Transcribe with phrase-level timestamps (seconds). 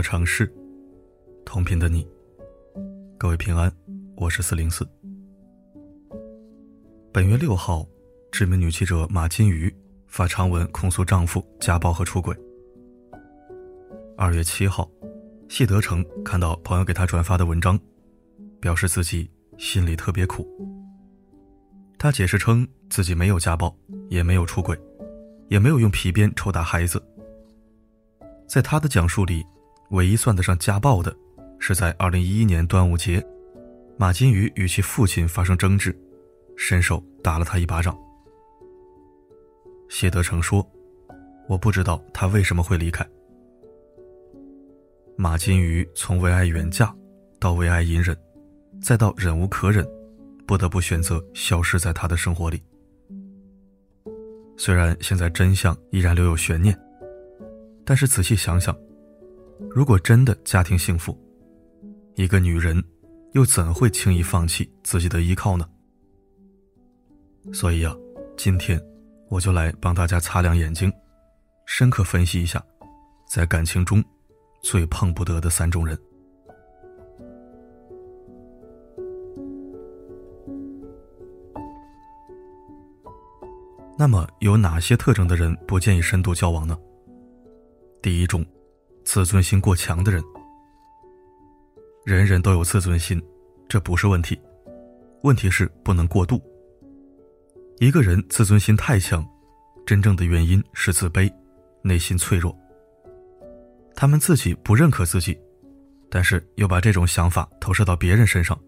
[0.00, 0.50] 的城市，
[1.44, 2.08] 同频的你，
[3.18, 3.70] 各位平安，
[4.16, 4.88] 我是四零四。
[7.12, 7.86] 本月六号，
[8.32, 9.70] 知名女记者马金鱼
[10.06, 12.34] 发长文控诉丈夫家暴和出轨。
[14.16, 14.90] 二月七号，
[15.50, 17.78] 谢德成看到朋友给他转发的文章，
[18.58, 20.48] 表示自己心里特别苦。
[21.98, 23.76] 他解释称自己没有家暴，
[24.08, 24.80] 也没有出轨，
[25.48, 27.06] 也没有用皮鞭抽打孩子。
[28.48, 29.44] 在他的讲述里，
[29.90, 31.14] 唯一算得上家暴的，
[31.58, 33.24] 是在二零一一年端午节，
[33.96, 35.96] 马金鱼与其父亲发生争执，
[36.56, 37.96] 伸手打了他一巴掌。
[39.88, 40.64] 谢德成说
[41.48, 43.04] ：“我不知道他为什么会离开。”
[45.18, 46.94] 马金鱼从为爱远嫁，
[47.40, 48.16] 到为爱隐忍，
[48.80, 49.84] 再到忍无可忍，
[50.46, 52.62] 不得不选择消失在他的生活里。
[54.56, 56.78] 虽然现在真相依然留有悬念。
[57.84, 58.76] 但是仔细想想，
[59.68, 61.16] 如果真的家庭幸福，
[62.14, 62.82] 一个女人
[63.32, 65.68] 又怎会轻易放弃自己的依靠呢？
[67.52, 67.94] 所以啊，
[68.36, 68.80] 今天
[69.28, 70.92] 我就来帮大家擦亮眼睛，
[71.66, 72.62] 深刻分析一下，
[73.28, 74.02] 在感情中
[74.62, 75.98] 最碰不得的三种人。
[83.96, 86.78] 那么，有哪些特征的人不建议深度交往呢？
[88.00, 88.42] 第一种，
[89.04, 90.22] 自尊心过强的人。
[92.04, 93.22] 人人都有自尊心，
[93.68, 94.40] 这不是问题，
[95.22, 96.40] 问题是不能过度。
[97.78, 99.26] 一个人自尊心太强，
[99.86, 101.32] 真正的原因是自卑，
[101.82, 102.56] 内心脆弱。
[103.94, 105.38] 他们自己不认可自己，
[106.10, 108.58] 但是又把这种想法投射到别人身上，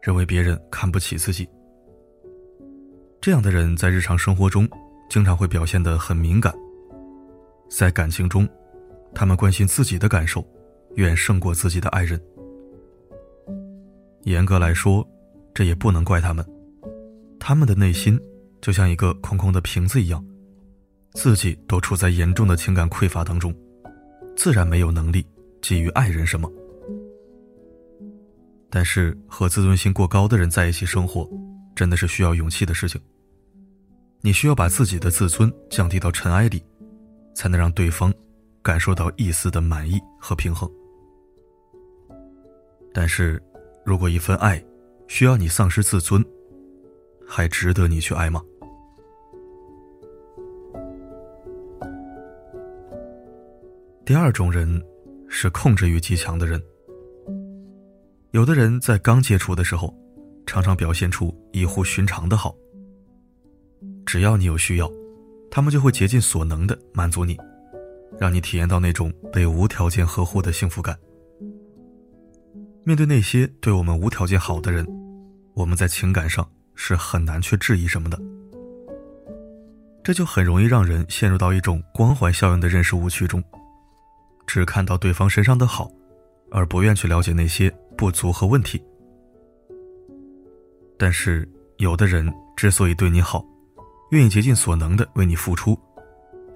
[0.00, 1.48] 认为别人看不起自己。
[3.20, 4.68] 这样的人在日常生活中，
[5.10, 6.54] 经常会表现得很敏感，
[7.68, 8.48] 在感情中。
[9.14, 10.46] 他们关心自己的感受，
[10.96, 12.20] 远胜过自己的爱人。
[14.22, 15.06] 严格来说，
[15.52, 16.44] 这也不能怪他们，
[17.38, 18.18] 他们的内心
[18.60, 20.24] 就像一个空空的瓶子一样，
[21.12, 23.54] 自己都处在严重的情感匮乏当中，
[24.36, 25.26] 自然没有能力
[25.60, 26.50] 给予爱人什么。
[28.70, 31.28] 但是和自尊心过高的人在一起生活，
[31.74, 33.00] 真的是需要勇气的事情。
[34.22, 36.62] 你需要把自己的自尊降低到尘埃里，
[37.34, 38.14] 才能让对方。
[38.62, 40.70] 感受到一丝的满意和平衡，
[42.94, 43.42] 但是，
[43.84, 44.62] 如果一份爱
[45.08, 46.24] 需要你丧失自尊，
[47.26, 48.40] 还值得你去爱吗？
[54.04, 54.80] 第二种人
[55.28, 56.62] 是控制欲极强的人。
[58.30, 59.92] 有的人在刚接触的时候，
[60.46, 62.54] 常常表现出异乎寻常的好。
[64.06, 64.88] 只要你有需要，
[65.50, 67.36] 他们就会竭尽所能的满足你。
[68.22, 70.96] 让你体验到那种被无条件呵护的幸福感。
[72.84, 74.86] 面对那些对我们无条件好的人，
[75.54, 78.16] 我们在情感上是很难去质疑什么的。
[80.04, 83.42] 这就很容易让人陷入到一种光环效应的认识误区中，
[84.46, 85.90] 只看到对方身上的好，
[86.52, 88.80] 而不愿去了解那些不足和问题。
[90.96, 93.44] 但是，有的人之所以对你好，
[94.12, 95.76] 愿意竭尽所能的为你付出，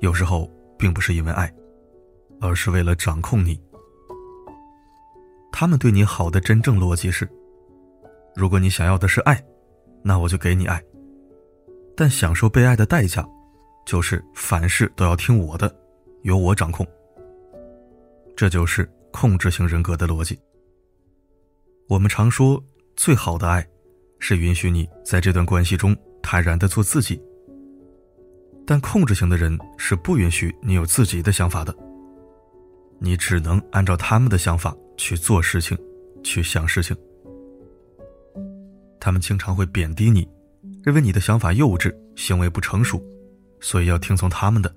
[0.00, 0.50] 有时候。
[0.82, 1.48] 并不是因为爱，
[2.40, 3.56] 而是为了掌控你。
[5.52, 7.28] 他们对你好的真正逻辑是：
[8.34, 9.40] 如果你想要的是爱，
[10.02, 10.82] 那我就给你爱。
[11.96, 13.24] 但享受被爱的代价，
[13.86, 15.72] 就是凡事都要听我的，
[16.22, 16.84] 由我掌控。
[18.36, 20.36] 这就是控制型人格的逻辑。
[21.88, 22.60] 我们常说，
[22.96, 23.64] 最好的爱，
[24.18, 27.22] 是允许你在这段关系中坦然的做自己。
[28.66, 31.74] 但控制型的人是不允许你有自己的想法的，
[32.98, 35.76] 你只能按照他们的想法去做事情，
[36.22, 36.96] 去想事情。
[39.00, 40.26] 他们经常会贬低你，
[40.84, 43.02] 认为你的想法幼稚，行为不成熟，
[43.60, 44.72] 所以要听从他们的。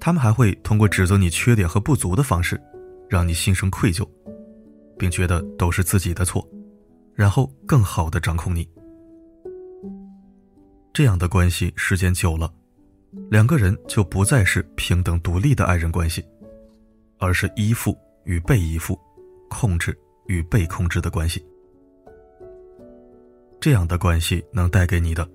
[0.00, 2.60] 他们还会通过指责你缺点和不足的方式，
[3.08, 4.04] 让你心生愧疚，
[4.98, 6.44] 并觉得都是自己的错，
[7.14, 8.68] 然后更好的掌控你。
[10.96, 12.50] 这样的关系时间久了，
[13.30, 16.24] 两个人就不再是平等独立的爱人关系，
[17.18, 17.94] 而是依附
[18.24, 18.98] 与被依附、
[19.50, 19.94] 控制
[20.26, 21.44] 与被控制的关系。
[23.60, 25.28] 这样的关系能带给你的，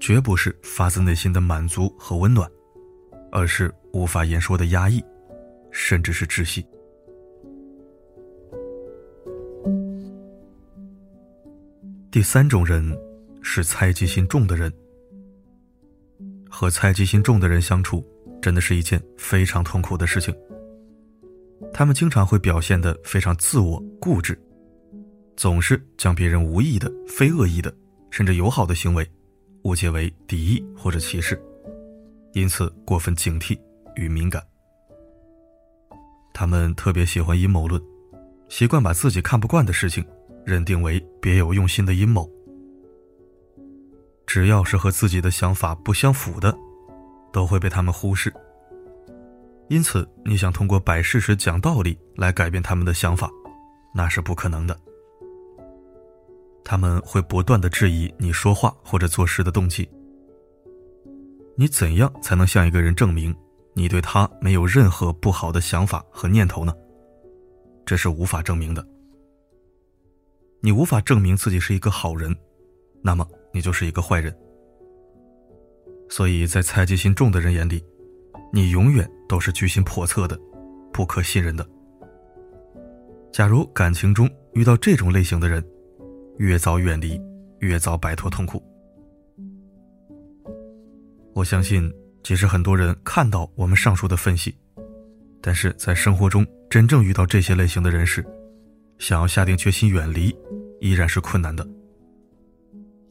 [0.00, 2.50] 绝不是发自内心的满足和温暖，
[3.30, 5.00] 而是无法言说的压抑，
[5.70, 6.66] 甚至是窒息。
[12.10, 12.92] 第三种人。
[13.42, 14.72] 是猜忌心重的人，
[16.48, 18.02] 和猜忌心重的人相处，
[18.40, 20.34] 真的是一件非常痛苦的事情。
[21.72, 24.38] 他们经常会表现得非常自我、固执，
[25.36, 27.74] 总是将别人无意的、非恶意的，
[28.10, 29.08] 甚至友好的行为
[29.64, 31.40] 误解为敌意或者歧视，
[32.32, 33.58] 因此过分警惕
[33.96, 34.42] 与敏感。
[36.34, 37.80] 他们特别喜欢阴谋论，
[38.48, 40.04] 习惯把自己看不惯的事情
[40.44, 42.28] 认定为别有用心的阴谋。
[44.32, 46.56] 只要是和自己的想法不相符的，
[47.30, 48.32] 都会被他们忽视。
[49.68, 53.30] 因此，你想通过摆事实、讲道理来改变他们的想法，
[53.94, 54.74] 那是不可能的。
[56.64, 59.86] 他们会不断的质疑你说话或者做事的动机。
[61.54, 63.36] 你怎样才能向一个人证明？
[63.74, 66.72] 你对他没有任何不好的想法和念头呢？
[67.84, 68.82] 这是无法证明的。
[70.62, 72.34] 你无法证明自己是一个好人，
[73.02, 74.34] 那么你就是一个坏人。
[76.08, 77.82] 所以在猜忌心重的人眼里，
[78.52, 80.38] 你永远都是居心叵测的，
[80.92, 81.66] 不可信任的。
[83.32, 85.64] 假如感情中遇到这种类型的人，
[86.38, 87.20] 越早远离，
[87.60, 88.62] 越早摆脱痛苦。
[91.34, 91.92] 我相信。
[92.24, 94.56] 即使很多人看到我们上述的分析，
[95.40, 98.24] 但是在生活中真正遇到这些类型的人时，
[98.98, 100.32] 想要下定决心远离，
[100.80, 101.66] 依然是困难的。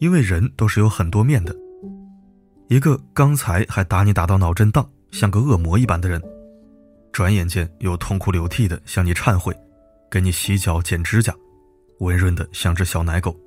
[0.02, 1.56] 因为人都是有很多面的，
[2.70, 6.20] 一个刚才还打你打到脑震荡，像个恶魔一般的人，
[7.12, 9.56] 转眼间又痛哭流涕的向你忏悔，
[10.10, 11.32] 给你洗脚剪指甲，
[12.00, 13.40] 温润的像只小奶狗。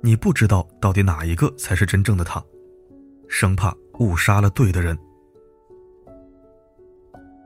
[0.00, 2.42] 你不知道到底哪一个才是真正的他，
[3.28, 3.72] 生怕。
[4.00, 4.98] 误杀了对的人。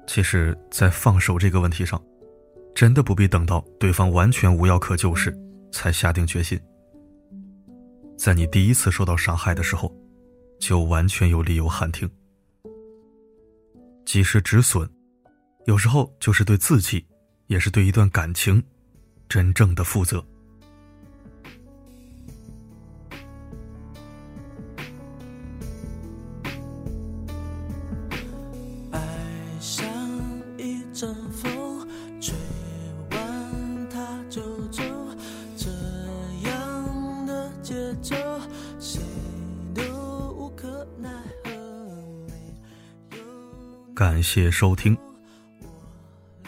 [0.06, 2.02] 其实，在放手这个问题上，
[2.74, 5.36] 真的不必等到对方完全无药可救时
[5.70, 6.58] 才下定决心。
[8.16, 9.94] 在你第一次受到伤害的时候，
[10.58, 12.10] 就完全有理由喊停。
[14.04, 14.88] 及时止损，
[15.66, 17.06] 有时候就是对自己，
[17.46, 18.62] 也是对一段感情，
[19.28, 20.24] 真正的负责。
[43.96, 44.94] 感谢收听。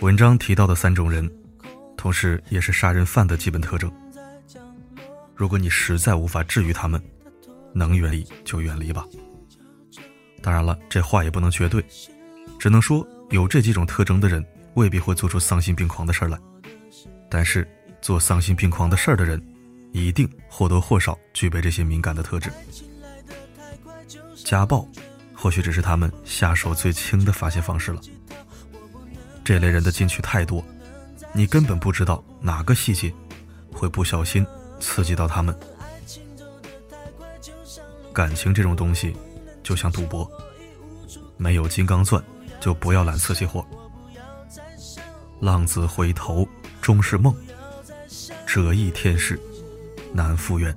[0.01, 1.27] 文章提到的三种人，
[1.97, 3.91] 同时也是杀人犯的基本特征。
[5.35, 7.03] 如果你实在无法治愈他们，
[7.73, 9.03] 能远离就远离吧。
[10.43, 11.83] 当然了，这话也不能绝对，
[12.59, 16.39] 只能说有这几种特征的人未必会做出丧心病狂的事来。
[17.31, 17.67] 但是
[18.03, 19.43] 做丧心病狂的事儿的人，
[19.93, 22.51] 一定或多或少具备这些敏感的特质。
[24.45, 24.87] 家暴。
[25.41, 28.01] 或许只是他们下手最轻的发泄方式了。
[29.45, 30.63] 这类人的禁区太多，
[31.33, 33.15] 你根本不知道哪个细节
[33.73, 34.45] 会不小心
[34.81, 35.57] 刺激到他们。
[38.13, 39.17] 感情这种东西
[39.63, 40.29] 就像赌博，
[41.37, 42.23] 没有金刚钻
[42.61, 43.65] 就不要揽瓷器活。
[45.41, 46.47] 浪子回头
[46.83, 47.33] 终是梦，
[48.45, 49.41] 折翼天使
[50.13, 50.77] 难复原。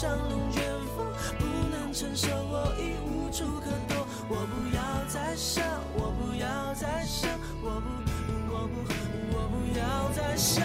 [0.00, 0.62] 像龙卷
[0.96, 1.06] 风，
[1.38, 4.06] 不能承受，我已无处可躲。
[4.30, 7.30] 我不要再想，我不要再想，
[7.62, 7.86] 我不，
[8.50, 8.80] 我不，
[9.36, 10.64] 我不要再想